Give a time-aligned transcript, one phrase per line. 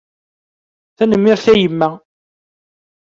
[0.97, 1.89] Tanemmirt a yemma.